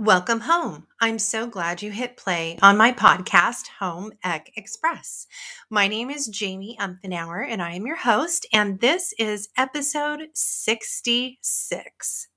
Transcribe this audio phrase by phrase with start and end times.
[0.00, 0.86] Welcome home.
[0.98, 5.26] I'm so glad you hit play on my podcast, Home Ec Express.
[5.68, 12.28] My name is Jaime Umphenour, and I am your host, and this is episode 66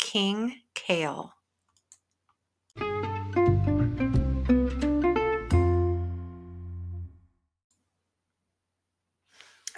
[0.00, 1.32] King Kale.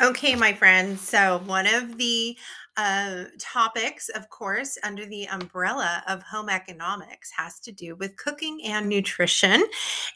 [0.05, 1.00] Okay, my friends.
[1.00, 2.37] So, one of the
[2.77, 8.61] uh, topics, of course, under the umbrella of home economics has to do with cooking
[8.66, 9.64] and nutrition.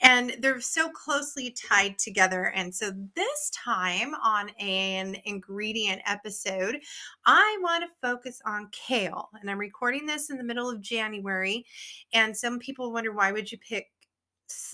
[0.02, 2.52] And they're so closely tied together.
[2.54, 6.80] And so, this time on an ingredient episode,
[7.24, 9.30] I want to focus on kale.
[9.40, 11.64] And I'm recording this in the middle of January.
[12.12, 13.86] And some people wonder why would you pick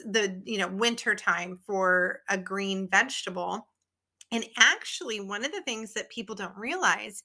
[0.06, 3.66] the you know winter time for a green vegetable
[4.34, 7.22] and actually, one of the things that people don't realize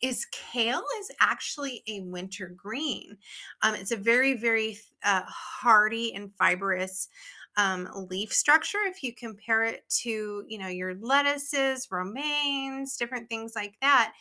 [0.00, 3.18] is kale is actually a winter green.
[3.62, 7.08] Um, it's a very, very uh, hardy and fibrous
[7.56, 13.52] um, leaf structure if you compare it to you know your lettuces romaines different things
[13.54, 14.14] like that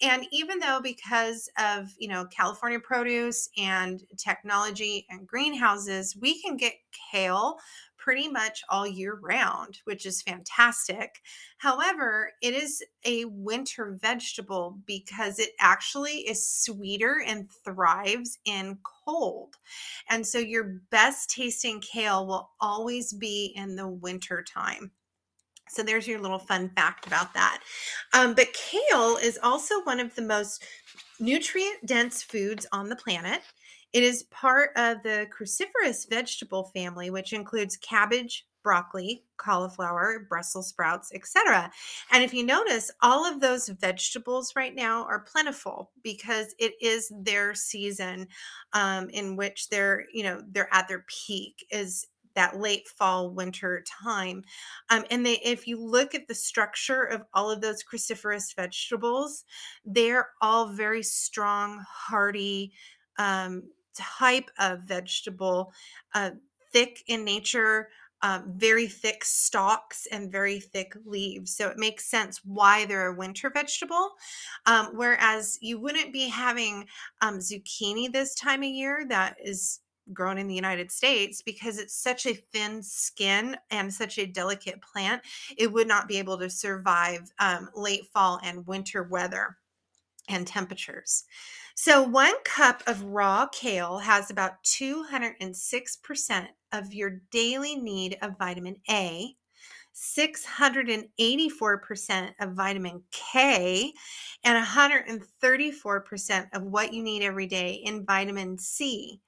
[0.00, 6.56] and even though because of you know california produce and technology and greenhouses we can
[6.56, 6.74] get
[7.10, 7.56] kale
[8.06, 11.20] pretty much all year round, which is fantastic.
[11.58, 19.56] However, it is a winter vegetable because it actually is sweeter and thrives in cold.
[20.08, 24.92] And so your best tasting kale will always be in the winter time.
[25.68, 27.60] So there's your little fun fact about that.
[28.12, 30.64] Um, but kale is also one of the most
[31.18, 33.40] nutrient dense foods on the planet.
[33.96, 41.10] It is part of the cruciferous vegetable family, which includes cabbage, broccoli, cauliflower, Brussels sprouts,
[41.14, 41.70] etc.
[42.12, 47.10] And if you notice, all of those vegetables right now are plentiful because it is
[47.22, 48.28] their season
[48.74, 53.82] um, in which they're, you know, they're at their peak is that late fall winter
[54.02, 54.44] time
[54.90, 59.44] um, and they if you look at the structure of all of those cruciferous vegetables
[59.86, 62.74] they're all very strong hardy
[63.18, 63.62] um,
[63.96, 65.72] type of vegetable,
[66.14, 66.30] uh,
[66.72, 67.88] thick in nature,
[68.22, 71.54] um, very thick stalks and very thick leaves.
[71.54, 74.12] So it makes sense why they're a winter vegetable.
[74.64, 76.86] Um, whereas you wouldn't be having
[77.20, 79.80] um, zucchini this time of year that is
[80.12, 84.80] grown in the United States because it's such a thin skin and such a delicate
[84.80, 85.22] plant.
[85.56, 89.56] It would not be able to survive um, late fall and winter weather
[90.28, 91.24] and temperatures.
[91.78, 98.76] So, one cup of raw kale has about 206% of your daily need of vitamin
[98.88, 99.36] A,
[99.94, 103.92] 684% of vitamin K,
[104.42, 109.20] and 134% of what you need every day in vitamin C.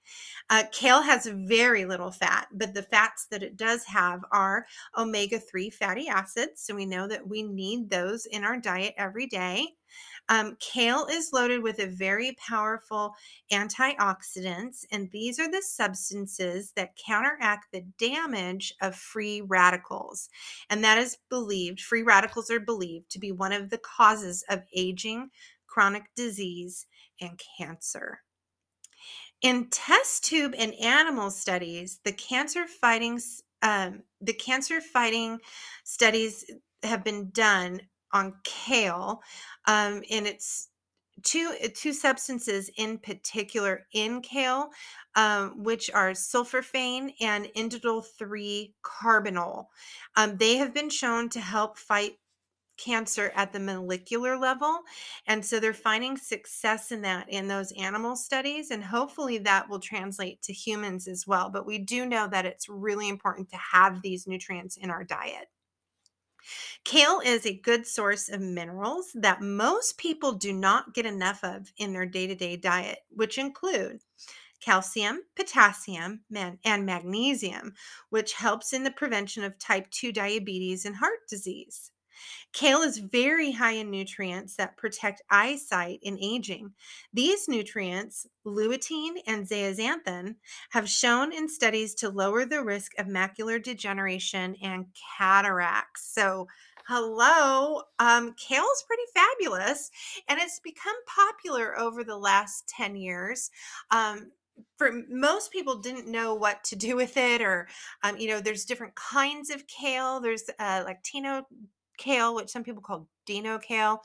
[0.50, 5.38] Uh, kale has very little fat, but the fats that it does have are omega
[5.38, 6.62] 3 fatty acids.
[6.62, 9.74] So we know that we need those in our diet every day.
[10.28, 13.14] Um, kale is loaded with a very powerful
[13.50, 20.28] antioxidants, and these are the substances that counteract the damage of free radicals.
[20.68, 24.62] And that is believed, free radicals are believed to be one of the causes of
[24.74, 25.30] aging,
[25.66, 26.86] chronic disease,
[27.20, 28.20] and cancer.
[29.42, 33.20] In test tube and animal studies, the cancer fighting
[33.62, 35.38] um, the cancer fighting
[35.84, 36.44] studies
[36.82, 37.80] have been done
[38.12, 39.20] on kale,
[39.66, 40.68] um, and it's
[41.22, 44.70] two two substances in particular in kale,
[45.14, 49.66] um, which are sulforaphane and indole three carbinol.
[50.16, 52.18] Um, they have been shown to help fight
[52.78, 54.80] cancer at the molecular level.
[55.26, 58.70] And so they're finding success in that in those animal studies.
[58.70, 61.50] And hopefully that will translate to humans as well.
[61.50, 65.48] But we do know that it's really important to have these nutrients in our diet.
[66.84, 71.70] Kale is a good source of minerals that most people do not get enough of
[71.76, 74.00] in their day to day diet, which include
[74.60, 76.20] calcium, potassium,
[76.64, 77.74] and magnesium,
[78.10, 81.90] which helps in the prevention of type 2 diabetes and heart disease.
[82.52, 86.72] Kale is very high in nutrients that protect eyesight in aging.
[87.12, 90.36] These nutrients, lutein and zeaxanthin,
[90.70, 94.86] have shown in studies to lower the risk of macular degeneration and
[95.18, 96.12] cataracts.
[96.12, 96.48] So,
[96.86, 99.90] hello, um, kale is pretty fabulous,
[100.26, 103.50] and it's become popular over the last 10 years.
[103.90, 104.32] Um,
[104.76, 107.68] for most people didn't know what to do with it or
[108.02, 111.44] um, you know there's different kinds of kale there's uh, lacinato
[111.98, 114.00] kale, which some people call Dino kale,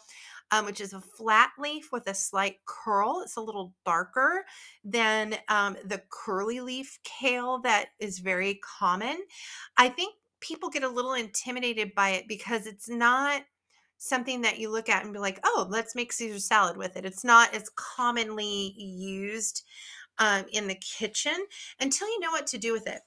[0.51, 3.21] um, which is a flat leaf with a slight curl.
[3.23, 4.43] It's a little darker
[4.83, 9.17] than um, the curly leaf kale that is very common.
[9.77, 13.43] I think people get a little intimidated by it because it's not
[13.97, 17.05] something that you look at and be like, oh, let's make Caesar salad with it.
[17.05, 19.63] It's not as commonly used
[20.19, 21.45] um, in the kitchen
[21.79, 23.01] until you know what to do with it.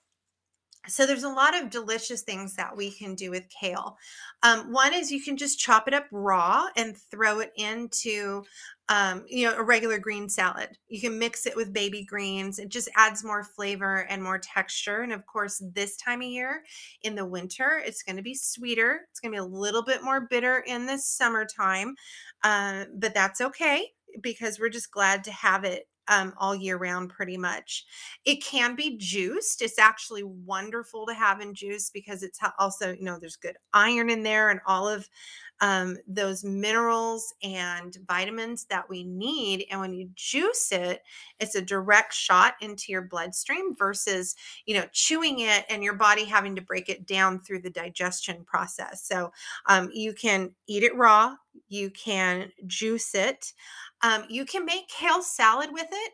[0.89, 3.97] So there's a lot of delicious things that we can do with kale.
[4.43, 8.45] Um, one is you can just chop it up raw and throw it into,
[8.89, 10.79] um, you know, a regular green salad.
[10.89, 12.59] You can mix it with baby greens.
[12.59, 15.03] It just adds more flavor and more texture.
[15.03, 16.63] And of course, this time of year
[17.03, 19.07] in the winter, it's going to be sweeter.
[19.11, 21.97] It's going to be a little bit more bitter in the summertime,
[22.45, 23.89] uh, but that's okay
[24.21, 27.85] because we're just glad to have it um, all year round, pretty much.
[28.25, 29.63] It can be juiced.
[29.63, 34.11] It's actually wonderful to have in juice because it's also, you know, there's good iron
[34.11, 35.09] in there and all of
[35.61, 39.67] um, those minerals and vitamins that we need.
[39.71, 41.03] And when you juice it,
[41.41, 44.37] it's a direct shot into your bloodstream versus,
[44.67, 48.45] you know, chewing it and your body having to break it down through the digestion
[48.45, 49.07] process.
[49.07, 49.33] So
[49.67, 51.37] um, you can eat it raw,
[51.69, 53.53] you can juice it.
[54.03, 56.13] Um, you can make kale salad with it.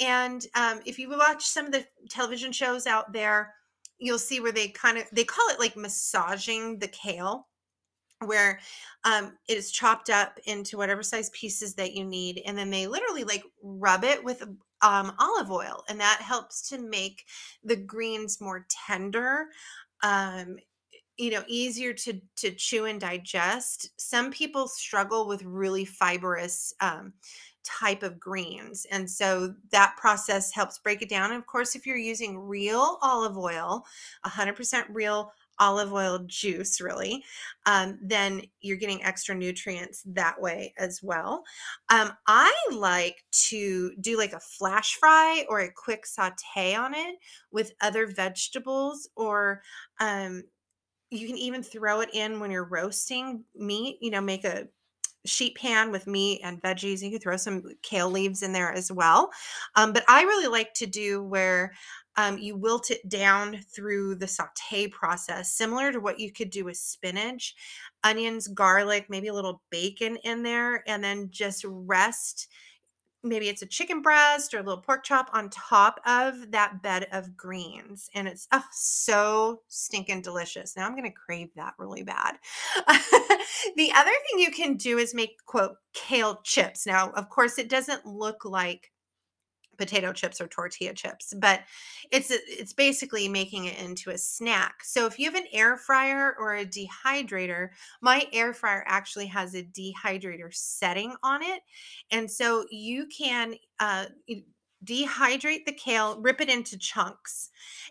[0.00, 3.54] And um, if you watch some of the television shows out there,
[3.98, 7.48] you'll see where they kind of they call it like massaging the kale
[8.24, 8.58] where
[9.04, 12.86] um, it is chopped up into whatever size pieces that you need and then they
[12.86, 14.42] literally like rub it with
[14.82, 17.24] um, olive oil and that helps to make
[17.64, 19.46] the greens more tender
[20.02, 20.56] um,
[21.18, 23.90] you know easier to to chew and digest.
[24.00, 27.12] Some people struggle with really fibrous um,
[27.64, 31.32] type of greens and so that process helps break it down.
[31.32, 33.84] And of course if you're using real olive oil
[34.24, 37.24] 100% real olive oil juice really
[37.66, 41.42] um, then you're getting extra nutrients that way as well
[41.90, 47.16] um, i like to do like a flash fry or a quick saute on it
[47.50, 49.62] with other vegetables or
[50.00, 50.42] um,
[51.10, 54.68] you can even throw it in when you're roasting meat, you know, make a
[55.24, 57.02] sheet pan with meat and veggies.
[57.02, 59.30] You can throw some kale leaves in there as well.
[59.74, 61.72] Um, but I really like to do where
[62.18, 66.64] um, you wilt it down through the saute process, similar to what you could do
[66.64, 67.54] with spinach,
[68.02, 72.48] onions, garlic, maybe a little bacon in there, and then just rest
[73.24, 77.08] maybe it's a chicken breast or a little pork chop on top of that bed
[77.10, 78.08] of greens.
[78.14, 80.76] And it's oh, so stinking delicious.
[80.76, 82.36] Now I'm going to crave that really bad.
[83.76, 86.86] the other thing you can do is make, quote, kale chips.
[86.86, 88.92] Now, of course, it doesn't look like
[89.78, 91.60] potato chips or tortilla chips but
[92.10, 94.84] it's it's basically making it into a snack.
[94.84, 97.70] So if you have an air fryer or a dehydrator
[98.00, 101.62] my air fryer actually has a dehydrator setting on it
[102.10, 104.06] and so you can uh,
[104.84, 107.50] dehydrate the kale rip it into chunks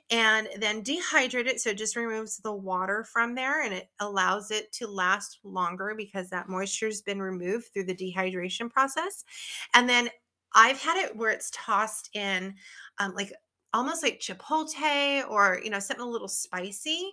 [0.09, 4.51] and then dehydrate it so it just removes the water from there and it allows
[4.51, 9.25] it to last longer because that moisture has been removed through the dehydration process
[9.73, 10.09] and then
[10.57, 12.55] I've had it where it's tossed in
[12.99, 13.31] um, like
[13.73, 17.11] almost like chipotle or you know something a little spicy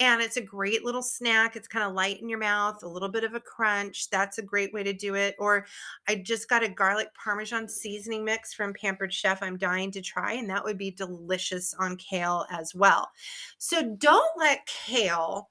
[0.00, 3.08] and it's a great little snack it's kind of light in your mouth a little
[3.08, 5.64] bit of a crunch that's a great way to do it or
[6.06, 10.34] i just got a garlic parmesan seasoning mix from pampered chef i'm dying to try
[10.34, 13.10] and that would be delicious on kale as well.
[13.58, 15.50] So don't let kale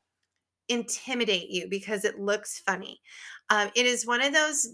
[0.69, 3.01] intimidate you because it looks funny.
[3.49, 4.69] Um, it is one of those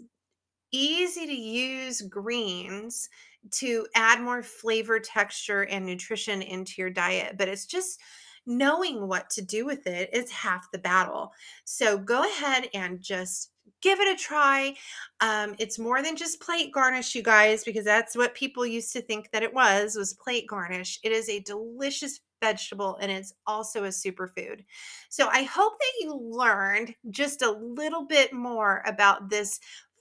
[0.71, 3.09] easy to use greens
[3.51, 7.37] to add more flavor, texture, and nutrition into your diet.
[7.37, 7.99] But it's just
[8.45, 11.31] knowing what to do with it is half the battle.
[11.65, 14.75] So go ahead and just give it a try.
[15.21, 19.01] Um, it's more than just plate garnish, you guys, because that's what people used to
[19.01, 20.99] think that it was was plate garnish.
[21.03, 24.63] It is a delicious vegetable and it's also a superfood.
[25.09, 29.59] So I hope that you learned just a little bit more about this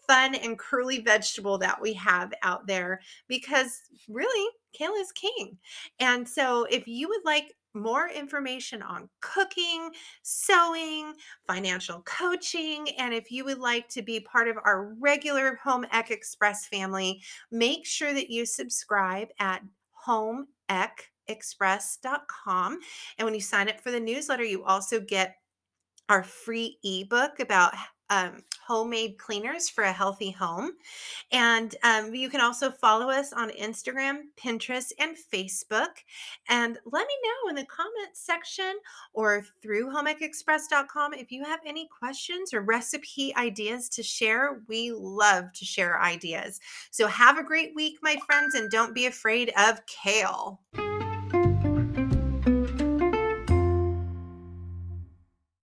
[0.08, 5.56] fun and curly vegetable that we have out there because really kale is king.
[6.00, 9.90] And so if you would like more information on cooking,
[10.22, 11.12] sewing,
[11.46, 16.10] financial coaching, and if you would like to be part of our regular Home Ec
[16.10, 17.22] Express family,
[17.52, 19.62] make sure that you subscribe at
[19.92, 22.78] Home Ec homeecexpress.com.
[23.18, 25.36] And when you sign up for the newsletter, you also get
[26.08, 27.74] our free ebook about
[28.10, 30.72] um, homemade cleaners for a healthy home.
[31.32, 36.04] And um, you can also follow us on Instagram, Pinterest, and Facebook.
[36.48, 38.74] And let me know in the comments section
[39.12, 44.62] or through homeecexpress.com if you have any questions or recipe ideas to share.
[44.68, 46.60] We love to share ideas.
[46.90, 50.60] So have a great week, my friends, and don't be afraid of kale.